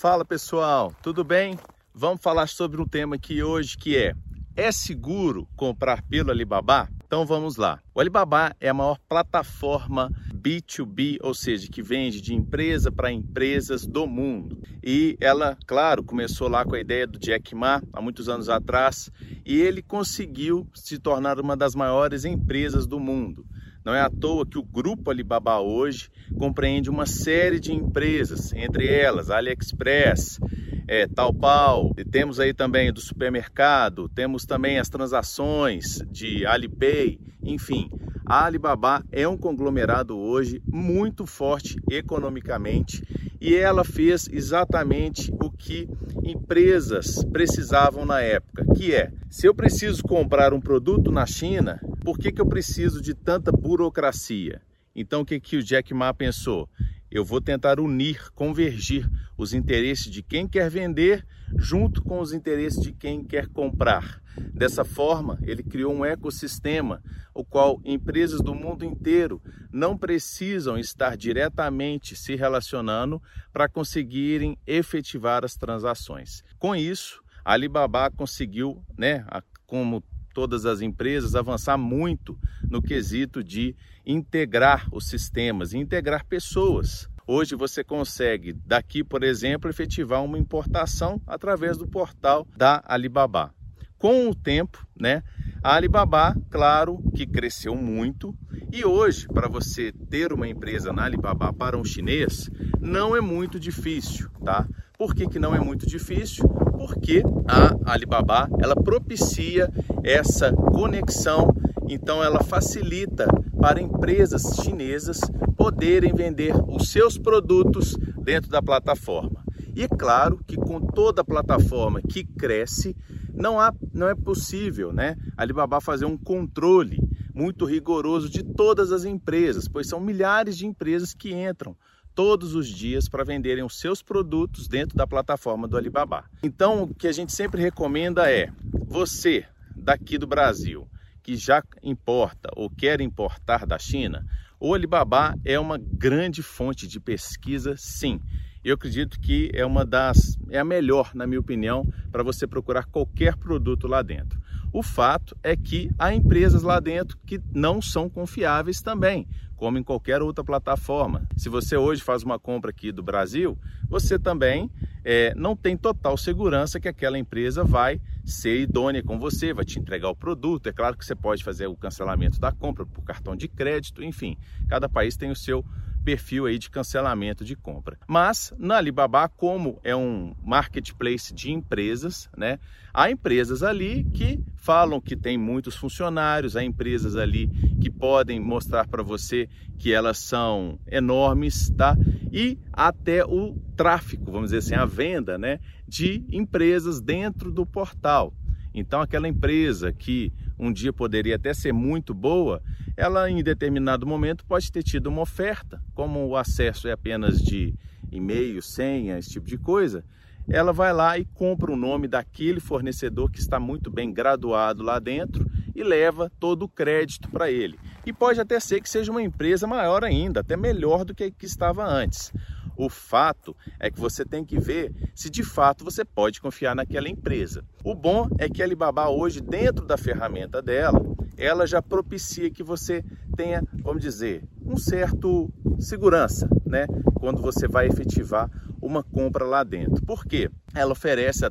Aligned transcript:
Fala 0.00 0.24
pessoal, 0.24 0.94
tudo 1.02 1.22
bem? 1.22 1.58
Vamos 1.94 2.22
falar 2.22 2.48
sobre 2.48 2.80
um 2.80 2.86
tema 2.86 3.16
aqui 3.16 3.42
hoje 3.42 3.76
que 3.76 3.98
é 3.98 4.14
É 4.56 4.72
seguro 4.72 5.46
comprar 5.54 6.00
pelo 6.00 6.30
Alibaba? 6.30 6.88
Então 7.04 7.26
vamos 7.26 7.56
lá. 7.56 7.82
O 7.94 8.00
Alibaba 8.00 8.56
é 8.58 8.70
a 8.70 8.72
maior 8.72 8.98
plataforma 9.06 10.10
B2B, 10.34 11.18
ou 11.20 11.34
seja, 11.34 11.68
que 11.70 11.82
vende 11.82 12.22
de 12.22 12.34
empresa 12.34 12.90
para 12.90 13.12
empresas 13.12 13.84
do 13.84 14.06
mundo. 14.06 14.62
E 14.82 15.18
ela, 15.20 15.58
claro, 15.66 16.02
começou 16.02 16.48
lá 16.48 16.64
com 16.64 16.74
a 16.74 16.80
ideia 16.80 17.06
do 17.06 17.18
Jack 17.18 17.54
Ma 17.54 17.82
há 17.92 18.00
muitos 18.00 18.26
anos 18.26 18.48
atrás 18.48 19.10
e 19.44 19.60
ele 19.60 19.82
conseguiu 19.82 20.66
se 20.72 20.98
tornar 20.98 21.38
uma 21.38 21.54
das 21.54 21.74
maiores 21.74 22.24
empresas 22.24 22.86
do 22.86 22.98
mundo. 22.98 23.44
Não 23.84 23.94
é 23.94 24.00
à 24.00 24.10
toa 24.10 24.46
que 24.46 24.58
o 24.58 24.62
grupo 24.62 25.10
Alibaba 25.10 25.58
hoje 25.60 26.10
compreende 26.38 26.90
uma 26.90 27.06
série 27.06 27.58
de 27.58 27.72
empresas, 27.72 28.52
entre 28.52 28.86
elas 28.86 29.30
AliExpress, 29.30 30.38
é, 30.86 31.06
Taobao, 31.06 31.94
temos 32.10 32.40
aí 32.40 32.52
também 32.52 32.92
do 32.92 33.00
supermercado, 33.00 34.08
temos 34.08 34.44
também 34.44 34.78
as 34.78 34.88
transações 34.88 36.02
de 36.10 36.44
Alipay, 36.44 37.20
enfim. 37.42 37.88
A 38.26 38.44
Alibaba 38.44 39.04
é 39.12 39.26
um 39.26 39.36
conglomerado 39.36 40.18
hoje 40.18 40.60
muito 40.66 41.26
forte 41.26 41.80
economicamente 41.88 43.02
e 43.40 43.54
ela 43.54 43.84
fez 43.84 44.28
exatamente 44.30 45.32
o 45.40 45.50
que 45.50 45.88
empresas 46.24 47.24
precisavam 47.24 48.04
na 48.04 48.20
época, 48.20 48.64
que 48.74 48.94
é, 48.94 49.10
se 49.28 49.46
eu 49.46 49.54
preciso 49.54 50.02
comprar 50.02 50.52
um 50.52 50.60
produto 50.60 51.10
na 51.10 51.26
China, 51.26 51.80
por 52.04 52.18
que, 52.18 52.32
que 52.32 52.40
eu 52.40 52.46
preciso 52.46 53.00
de 53.00 53.14
tanta 53.14 53.52
burocracia? 53.52 54.60
Então 54.94 55.22
o 55.22 55.24
que, 55.24 55.38
que 55.38 55.56
o 55.56 55.62
Jack 55.62 55.94
Ma 55.94 56.12
pensou? 56.12 56.68
Eu 57.10 57.24
vou 57.24 57.40
tentar 57.40 57.80
unir, 57.80 58.30
convergir 58.34 59.10
os 59.36 59.52
interesses 59.52 60.10
de 60.10 60.22
quem 60.22 60.46
quer 60.46 60.70
vender 60.70 61.26
junto 61.56 62.02
com 62.02 62.20
os 62.20 62.32
interesses 62.32 62.80
de 62.80 62.92
quem 62.92 63.24
quer 63.24 63.48
comprar. 63.48 64.22
Dessa 64.54 64.84
forma, 64.84 65.36
ele 65.42 65.62
criou 65.62 65.92
um 65.92 66.04
ecossistema, 66.04 67.02
o 67.34 67.44
qual 67.44 67.80
empresas 67.84 68.40
do 68.40 68.54
mundo 68.54 68.84
inteiro 68.84 69.42
não 69.72 69.98
precisam 69.98 70.78
estar 70.78 71.16
diretamente 71.16 72.14
se 72.14 72.36
relacionando 72.36 73.20
para 73.52 73.68
conseguirem 73.68 74.56
efetivar 74.64 75.44
as 75.44 75.56
transações. 75.56 76.44
Com 76.58 76.76
isso, 76.76 77.20
a 77.44 77.54
Alibaba 77.54 78.08
conseguiu, 78.10 78.84
né, 78.96 79.24
como 79.66 80.02
todas 80.32 80.66
as 80.66 80.80
empresas 80.80 81.34
avançar 81.34 81.76
muito 81.76 82.38
no 82.68 82.80
quesito 82.80 83.42
de 83.42 83.74
integrar 84.04 84.88
os 84.92 85.08
sistemas, 85.08 85.72
integrar 85.72 86.24
pessoas. 86.24 87.08
Hoje 87.26 87.54
você 87.54 87.84
consegue, 87.84 88.52
daqui, 88.52 89.04
por 89.04 89.22
exemplo, 89.22 89.70
efetivar 89.70 90.24
uma 90.24 90.38
importação 90.38 91.20
através 91.26 91.76
do 91.76 91.86
portal 91.86 92.46
da 92.56 92.82
Alibaba. 92.86 93.54
Com 93.96 94.28
o 94.28 94.34
tempo, 94.34 94.84
né, 94.98 95.22
a 95.62 95.74
Alibaba, 95.74 96.34
claro, 96.50 97.02
que 97.14 97.26
cresceu 97.26 97.76
muito 97.76 98.34
e 98.72 98.84
hoje, 98.84 99.26
para 99.28 99.48
você 99.48 99.92
ter 100.08 100.32
uma 100.32 100.48
empresa 100.48 100.92
na 100.92 101.04
Alibaba 101.04 101.52
para 101.52 101.76
um 101.76 101.84
chinês, 101.84 102.48
não 102.80 103.14
é 103.14 103.20
muito 103.20 103.60
difícil, 103.60 104.30
tá? 104.44 104.66
Por 105.00 105.14
que, 105.14 105.26
que 105.26 105.38
não 105.38 105.54
é 105.54 105.58
muito 105.58 105.86
difícil? 105.86 106.46
Porque 106.46 107.22
a 107.48 107.94
Alibaba, 107.94 108.50
ela 108.62 108.76
propicia 108.76 109.72
essa 110.04 110.52
conexão, 110.52 111.56
então 111.88 112.22
ela 112.22 112.44
facilita 112.44 113.26
para 113.58 113.80
empresas 113.80 114.56
chinesas 114.62 115.18
poderem 115.56 116.12
vender 116.12 116.52
os 116.68 116.90
seus 116.90 117.16
produtos 117.16 117.96
dentro 118.22 118.50
da 118.50 118.60
plataforma. 118.60 119.42
E 119.74 119.84
é 119.84 119.88
claro 119.88 120.38
que 120.46 120.54
com 120.54 120.78
toda 120.78 121.24
plataforma 121.24 122.02
que 122.02 122.22
cresce, 122.22 122.94
não, 123.32 123.58
há, 123.58 123.72
não 123.94 124.06
é 124.06 124.14
possível 124.14 124.92
né, 124.92 125.16
a 125.34 125.40
Alibaba 125.40 125.80
fazer 125.80 126.04
um 126.04 126.18
controle 126.18 126.98
muito 127.34 127.64
rigoroso 127.64 128.28
de 128.28 128.42
todas 128.42 128.92
as 128.92 129.06
empresas, 129.06 129.66
pois 129.66 129.88
são 129.88 129.98
milhares 129.98 130.58
de 130.58 130.66
empresas 130.66 131.14
que 131.14 131.32
entram 131.32 131.74
todos 132.14 132.54
os 132.54 132.68
dias 132.68 133.08
para 133.08 133.24
venderem 133.24 133.64
os 133.64 133.78
seus 133.78 134.02
produtos 134.02 134.68
dentro 134.68 134.96
da 134.96 135.06
plataforma 135.06 135.66
do 135.66 135.76
Alibaba. 135.76 136.24
Então, 136.42 136.84
o 136.84 136.94
que 136.94 137.08
a 137.08 137.12
gente 137.12 137.32
sempre 137.32 137.60
recomenda 137.60 138.30
é 138.30 138.50
você 138.88 139.44
daqui 139.74 140.18
do 140.18 140.26
Brasil 140.26 140.88
que 141.22 141.36
já 141.36 141.62
importa 141.82 142.50
ou 142.56 142.70
quer 142.70 143.00
importar 143.00 143.66
da 143.66 143.78
China, 143.78 144.24
o 144.58 144.74
Alibaba 144.74 145.34
é 145.44 145.58
uma 145.58 145.78
grande 145.78 146.42
fonte 146.42 146.86
de 146.86 146.98
pesquisa, 146.98 147.74
sim. 147.76 148.20
Eu 148.62 148.74
acredito 148.74 149.18
que 149.18 149.50
é 149.54 149.64
uma 149.64 149.84
das, 149.84 150.38
é 150.50 150.58
a 150.58 150.64
melhor, 150.64 151.14
na 151.14 151.26
minha 151.26 151.40
opinião, 151.40 151.86
para 152.10 152.22
você 152.22 152.46
procurar 152.46 152.84
qualquer 152.84 153.36
produto 153.36 153.86
lá 153.86 154.02
dentro. 154.02 154.39
O 154.72 154.82
fato 154.82 155.36
é 155.42 155.56
que 155.56 155.90
há 155.98 156.14
empresas 156.14 156.62
lá 156.62 156.78
dentro 156.78 157.18
que 157.26 157.40
não 157.52 157.82
são 157.82 158.08
confiáveis 158.08 158.80
também, 158.80 159.26
como 159.56 159.76
em 159.78 159.82
qualquer 159.82 160.22
outra 160.22 160.44
plataforma. 160.44 161.26
Se 161.36 161.48
você 161.48 161.76
hoje 161.76 162.02
faz 162.02 162.22
uma 162.22 162.38
compra 162.38 162.70
aqui 162.70 162.92
do 162.92 163.02
Brasil, 163.02 163.58
você 163.88 164.16
também 164.16 164.70
é, 165.04 165.34
não 165.34 165.56
tem 165.56 165.76
total 165.76 166.16
segurança 166.16 166.78
que 166.78 166.88
aquela 166.88 167.18
empresa 167.18 167.64
vai 167.64 168.00
ser 168.24 168.60
idônea 168.60 169.02
com 169.02 169.18
você, 169.18 169.52
vai 169.52 169.64
te 169.64 169.78
entregar 169.78 170.08
o 170.08 170.14
produto. 170.14 170.68
É 170.68 170.72
claro 170.72 170.96
que 170.96 171.04
você 171.04 171.16
pode 171.16 171.42
fazer 171.42 171.66
o 171.66 171.76
cancelamento 171.76 172.38
da 172.38 172.52
compra 172.52 172.86
por 172.86 173.02
cartão 173.02 173.34
de 173.34 173.48
crédito, 173.48 174.04
enfim, 174.04 174.38
cada 174.68 174.88
país 174.88 175.16
tem 175.16 175.32
o 175.32 175.36
seu 175.36 175.64
perfil 176.04 176.46
aí 176.46 176.58
de 176.58 176.70
cancelamento 176.70 177.44
de 177.44 177.54
compra. 177.54 177.98
Mas 178.06 178.52
na 178.58 178.76
Alibaba, 178.76 179.28
como 179.28 179.78
é 179.84 179.94
um 179.94 180.34
marketplace 180.42 181.32
de 181.32 181.50
empresas, 181.50 182.28
né? 182.36 182.58
Há 182.92 183.10
empresas 183.10 183.62
ali 183.62 184.04
que 184.04 184.40
falam 184.56 185.00
que 185.00 185.14
tem 185.14 185.38
muitos 185.38 185.76
funcionários, 185.76 186.56
há 186.56 186.64
empresas 186.64 187.14
ali 187.16 187.48
que 187.80 187.90
podem 187.90 188.40
mostrar 188.40 188.88
para 188.88 189.02
você 189.02 189.48
que 189.78 189.92
elas 189.92 190.18
são 190.18 190.78
enormes, 190.86 191.70
tá? 191.70 191.96
E 192.32 192.58
até 192.72 193.24
o 193.24 193.56
tráfico, 193.76 194.30
vamos 194.30 194.50
dizer 194.50 194.58
assim, 194.58 194.74
a 194.74 194.84
venda, 194.84 195.38
né, 195.38 195.58
de 195.86 196.24
empresas 196.30 197.00
dentro 197.00 197.50
do 197.50 197.64
portal. 197.64 198.34
Então 198.74 199.00
aquela 199.00 199.28
empresa 199.28 199.92
que 199.92 200.32
um 200.58 200.72
dia 200.72 200.92
poderia 200.92 201.36
até 201.36 201.52
ser 201.52 201.72
muito 201.72 202.14
boa, 202.14 202.62
ela 202.96 203.30
em 203.30 203.42
determinado 203.42 204.06
momento 204.06 204.44
pode 204.44 204.70
ter 204.70 204.82
tido 204.82 205.08
uma 205.08 205.22
oferta, 205.22 205.82
como 205.94 206.26
o 206.26 206.36
acesso 206.36 206.86
é 206.86 206.92
apenas 206.92 207.40
de 207.40 207.74
e-mail, 208.12 208.60
senha, 208.62 209.18
esse 209.18 209.30
tipo 209.30 209.46
de 209.46 209.56
coisa, 209.56 210.04
ela 210.48 210.72
vai 210.72 210.92
lá 210.92 211.18
e 211.18 211.24
compra 211.24 211.72
o 211.72 211.76
nome 211.76 212.08
daquele 212.08 212.60
fornecedor 212.60 213.30
que 213.30 213.38
está 213.38 213.60
muito 213.60 213.90
bem 213.90 214.12
graduado 214.12 214.82
lá 214.82 214.98
dentro 214.98 215.48
e 215.74 215.82
leva 215.82 216.30
todo 216.40 216.64
o 216.64 216.68
crédito 216.68 217.30
para 217.30 217.50
ele. 217.50 217.78
E 218.04 218.12
pode 218.12 218.40
até 218.40 218.58
ser 218.58 218.80
que 218.80 218.88
seja 218.90 219.10
uma 219.10 219.22
empresa 219.22 219.66
maior 219.66 220.04
ainda, 220.04 220.40
até 220.40 220.56
melhor 220.56 221.04
do 221.04 221.14
que 221.14 221.24
a 221.24 221.30
que 221.30 221.46
estava 221.46 221.86
antes. 221.86 222.32
O 222.80 222.88
fato 222.88 223.54
é 223.78 223.90
que 223.90 224.00
você 224.00 224.24
tem 224.24 224.42
que 224.42 224.58
ver 224.58 224.90
se 225.14 225.28
de 225.28 225.44
fato 225.44 225.84
você 225.84 226.02
pode 226.02 226.40
confiar 226.40 226.74
naquela 226.74 227.10
empresa. 227.10 227.62
O 227.84 227.94
bom 227.94 228.26
é 228.38 228.48
que 228.48 228.62
a 228.62 228.64
Alibaba 228.64 229.06
hoje, 229.10 229.38
dentro 229.38 229.84
da 229.84 229.98
ferramenta 229.98 230.62
dela, 230.62 230.98
ela 231.36 231.66
já 231.66 231.82
propicia 231.82 232.50
que 232.50 232.62
você 232.62 233.04
tenha, 233.36 233.62
vamos 233.82 234.00
dizer, 234.00 234.48
um 234.64 234.78
certo 234.78 235.52
segurança, 235.78 236.48
né? 236.64 236.86
Quando 237.16 237.42
você 237.42 237.68
vai 237.68 237.86
efetivar 237.86 238.50
uma 238.80 239.02
compra 239.02 239.44
lá 239.44 239.62
dentro. 239.62 240.02
Por 240.06 240.24
quê? 240.24 240.48
Ela 240.74 240.92
oferece, 240.92 241.44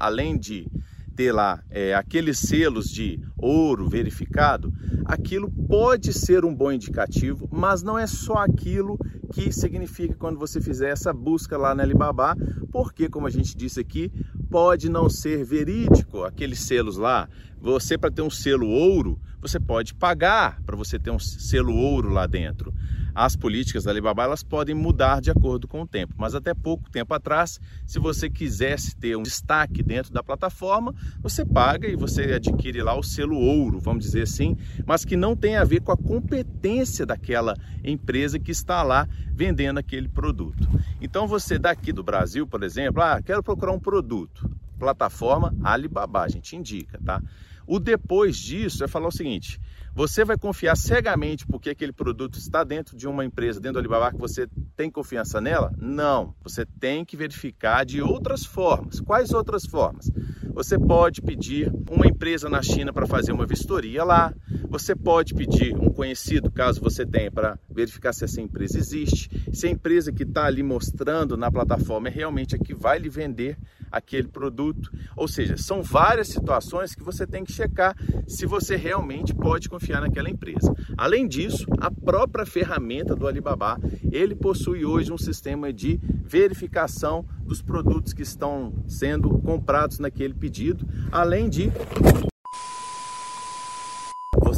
além 0.00 0.36
de 0.36 0.66
ter 1.14 1.32
lá 1.32 1.62
é, 1.70 1.94
aqueles 1.94 2.38
selos 2.38 2.86
de 2.86 3.20
ouro 3.36 3.88
verificado, 3.88 4.72
aquilo 5.04 5.50
pode 5.68 6.12
ser 6.12 6.44
um 6.44 6.54
bom 6.54 6.72
indicativo, 6.72 7.48
mas 7.52 7.82
não 7.82 7.98
é 7.98 8.06
só 8.06 8.34
aquilo 8.34 8.98
que 9.32 9.52
significa 9.52 10.14
quando 10.14 10.38
você 10.38 10.60
fizer 10.60 10.90
essa 10.90 11.12
busca 11.12 11.56
lá 11.56 11.74
na 11.74 11.82
Alibaba, 11.82 12.36
porque, 12.70 13.08
como 13.08 13.26
a 13.26 13.30
gente 13.30 13.56
disse 13.56 13.80
aqui, 13.80 14.12
pode 14.50 14.88
não 14.88 15.08
ser 15.08 15.44
verídico 15.44 16.22
aqueles 16.22 16.60
selos 16.60 16.96
lá. 16.96 17.28
Você, 17.64 17.98
para 17.98 18.10
ter 18.10 18.22
um 18.22 18.30
selo 18.30 18.68
ouro, 18.68 19.18
você 19.40 19.58
pode 19.58 19.94
pagar 19.94 20.60
para 20.62 20.76
você 20.76 20.98
ter 20.98 21.10
um 21.10 21.18
selo 21.18 21.74
ouro 21.74 22.10
lá 22.10 22.26
dentro 22.26 22.72
as 23.14 23.36
políticas 23.36 23.84
da 23.84 23.92
Alibaba 23.92 24.24
elas 24.24 24.42
podem 24.42 24.74
mudar 24.74 25.20
de 25.20 25.30
acordo 25.30 25.68
com 25.68 25.82
o 25.82 25.86
tempo, 25.86 26.14
mas 26.16 26.34
até 26.34 26.52
pouco 26.52 26.90
tempo 26.90 27.14
atrás, 27.14 27.60
se 27.86 28.00
você 28.00 28.28
quisesse 28.28 28.96
ter 28.96 29.16
um 29.16 29.22
destaque 29.22 29.82
dentro 29.82 30.12
da 30.12 30.22
plataforma, 30.22 30.92
você 31.22 31.44
paga 31.44 31.86
e 31.86 31.94
você 31.94 32.22
adquire 32.34 32.82
lá 32.82 32.94
o 32.96 33.02
selo 33.02 33.38
ouro, 33.38 33.78
vamos 33.78 34.04
dizer 34.04 34.22
assim, 34.22 34.56
mas 34.84 35.04
que 35.04 35.16
não 35.16 35.36
tem 35.36 35.56
a 35.56 35.64
ver 35.64 35.80
com 35.80 35.92
a 35.92 35.96
competência 35.96 37.06
daquela 37.06 37.56
empresa 37.84 38.38
que 38.38 38.50
está 38.50 38.82
lá 38.82 39.08
vendendo 39.32 39.78
aquele 39.78 40.08
produto. 40.08 40.68
Então 41.00 41.28
você 41.28 41.56
daqui 41.56 41.92
do 41.92 42.02
Brasil, 42.02 42.46
por 42.46 42.64
exemplo, 42.64 43.00
ah, 43.00 43.22
quero 43.22 43.44
procurar 43.44 43.72
um 43.72 43.80
produto, 43.80 44.50
plataforma 44.76 45.54
Alibaba, 45.62 46.22
a 46.22 46.28
gente 46.28 46.56
indica, 46.56 46.98
tá? 47.04 47.22
O 47.66 47.78
depois 47.78 48.36
disso 48.36 48.84
é 48.84 48.88
falar 48.88 49.08
o 49.08 49.12
seguinte: 49.12 49.60
você 49.94 50.24
vai 50.24 50.36
confiar 50.36 50.76
cegamente 50.76 51.46
porque 51.46 51.70
aquele 51.70 51.92
produto 51.92 52.36
está 52.36 52.64
dentro 52.64 52.96
de 52.96 53.06
uma 53.06 53.24
empresa, 53.24 53.60
dentro 53.60 53.74
do 53.74 53.78
Alibaba, 53.78 54.10
que 54.10 54.18
você 54.18 54.48
tem 54.76 54.90
confiança 54.90 55.40
nela? 55.40 55.72
Não. 55.78 56.34
Você 56.42 56.66
tem 56.66 57.04
que 57.04 57.16
verificar 57.16 57.84
de 57.84 58.02
outras 58.02 58.44
formas. 58.44 59.00
Quais 59.00 59.32
outras 59.32 59.64
formas? 59.64 60.10
Você 60.52 60.78
pode 60.78 61.22
pedir 61.22 61.72
uma 61.90 62.06
empresa 62.06 62.48
na 62.48 62.62
China 62.62 62.92
para 62.92 63.06
fazer 63.06 63.32
uma 63.32 63.46
vistoria 63.46 64.04
lá. 64.04 64.34
Você 64.74 64.96
pode 64.96 65.34
pedir 65.34 65.72
um 65.76 65.88
conhecido, 65.88 66.50
caso 66.50 66.80
você 66.80 67.06
tenha, 67.06 67.30
para 67.30 67.56
verificar 67.70 68.12
se 68.12 68.24
essa 68.24 68.40
empresa 68.40 68.76
existe. 68.76 69.30
Se 69.52 69.68
a 69.68 69.70
empresa 69.70 70.10
que 70.10 70.24
está 70.24 70.46
ali 70.46 70.64
mostrando 70.64 71.36
na 71.36 71.48
plataforma 71.48 72.08
é 72.08 72.10
realmente 72.10 72.56
a 72.56 72.58
que 72.58 72.74
vai 72.74 72.98
lhe 72.98 73.08
vender 73.08 73.56
aquele 73.88 74.26
produto. 74.26 74.90
Ou 75.16 75.28
seja, 75.28 75.56
são 75.56 75.80
várias 75.80 76.26
situações 76.26 76.92
que 76.92 77.04
você 77.04 77.24
tem 77.24 77.44
que 77.44 77.52
checar 77.52 77.94
se 78.26 78.46
você 78.46 78.74
realmente 78.74 79.32
pode 79.32 79.68
confiar 79.68 80.00
naquela 80.00 80.28
empresa. 80.28 80.74
Além 80.98 81.28
disso, 81.28 81.66
a 81.80 81.88
própria 81.88 82.44
ferramenta 82.44 83.14
do 83.14 83.28
Alibaba, 83.28 83.78
ele 84.10 84.34
possui 84.34 84.84
hoje 84.84 85.12
um 85.12 85.18
sistema 85.18 85.72
de 85.72 86.00
verificação 86.24 87.24
dos 87.44 87.62
produtos 87.62 88.12
que 88.12 88.22
estão 88.22 88.74
sendo 88.88 89.38
comprados 89.38 90.00
naquele 90.00 90.34
pedido, 90.34 90.84
além 91.12 91.48
de 91.48 91.70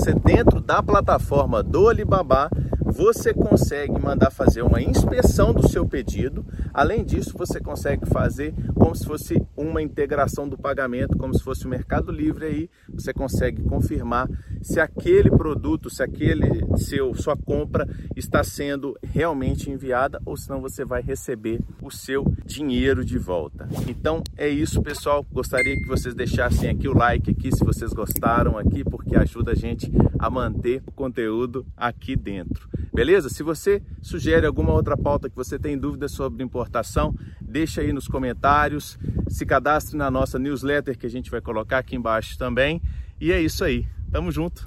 você 0.07 0.15
dentro 0.15 0.61
da 0.61 0.81
plataforma 0.81 1.65
do 1.65 1.89
Alibaba 1.89 2.49
você 2.97 3.35
consegue 3.35 4.01
mandar 4.01 4.31
fazer 4.31 4.63
uma 4.63 4.81
inspeção 4.81 5.53
do 5.53 5.69
seu 5.69 5.87
pedido. 5.87 6.47
Além 6.73 7.05
disso, 7.05 7.37
você 7.37 7.61
consegue 7.61 8.07
fazer 8.07 8.55
como 8.75 8.97
se 8.97 9.05
fosse 9.05 9.47
uma 9.55 9.83
integração 9.83 10.49
do 10.49 10.57
pagamento, 10.57 11.19
como 11.19 11.35
se 11.37 11.45
fosse 11.45 11.67
o 11.67 11.69
Mercado 11.69 12.11
Livre 12.11 12.47
aí. 12.47 12.71
Você 12.89 13.13
consegue 13.13 13.63
confirmar 13.63 14.27
se 14.63 14.81
aquele 14.81 15.31
produto, 15.31 15.91
se 15.91 16.03
aquele 16.03 16.65
seu 16.79 17.15
sua 17.15 17.37
compra 17.37 17.87
está 18.17 18.43
sendo 18.43 18.97
realmente 19.03 19.71
enviada 19.71 20.19
ou 20.25 20.35
se 20.35 20.49
não 20.49 20.63
você 20.63 20.83
vai 20.83 21.03
receber 21.03 21.61
o 21.83 21.91
seu 21.91 22.25
dinheiro 22.47 23.05
de 23.05 23.19
volta. 23.19 23.69
Então 23.87 24.23
é 24.39 24.49
isso, 24.49 24.83
pessoal. 24.83 25.25
Gostaria 25.31 25.77
que 25.77 25.87
vocês 25.87 26.15
deixassem 26.15 26.71
aqui 26.71 26.89
o 26.89 26.97
like 26.97 27.31
aqui 27.31 27.55
se 27.55 27.63
vocês 27.63 27.93
gostaram 27.93 28.57
aqui, 28.57 28.83
porque 28.83 29.15
ajuda 29.17 29.53
a 29.53 29.55
gente 29.55 29.93
a 30.19 30.31
manter 30.31 30.83
o 30.87 30.93
conteúdo 30.93 31.67
aqui 31.77 32.17
dentro. 32.17 32.67
Beleza? 32.97 33.29
Se 33.29 33.43
você 33.43 33.83
sugere 34.01 34.47
alguma 34.47 34.73
outra 34.73 34.97
pauta 34.97 35.29
que 35.29 35.37
você 35.37 35.59
tem 35.59 35.77
dúvidas 35.77 36.13
sobre 36.13 36.43
importação, 36.43 37.15
deixa 37.43 37.83
aí 37.83 37.93
nos 37.93 38.09
comentários, 38.09 38.99
se 39.29 39.45
cadastre 39.45 39.99
na 39.99 40.11
nossa 40.11 40.39
newsletter 40.39 40.97
que 40.97 41.05
a 41.05 41.11
gente 41.11 41.31
vai 41.31 41.43
colocar 41.43 41.77
aqui 41.77 41.95
embaixo 41.95 42.39
também. 42.39 42.81
E 43.21 43.31
é 43.31 43.39
isso 43.39 43.63
aí. 43.63 43.87
Tamo 44.11 44.33
junto. 44.33 44.67